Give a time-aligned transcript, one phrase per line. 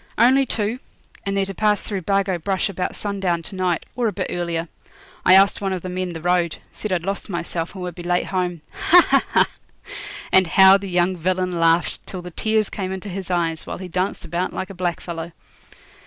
[0.17, 0.79] 'Only two;
[1.27, 4.67] and they're to pass through Bargo Brush about sundown to night, or a bit earlier.
[5.23, 8.01] I asked one of the men the road; said I'd lost myself, and would be
[8.01, 8.61] late home.
[8.87, 9.05] Ha!
[9.07, 9.23] ha!
[9.29, 9.49] ha!'
[10.31, 13.87] And how the young villain laughed till the tears came into his eyes, while he
[13.87, 15.33] danced about like a blackfellow.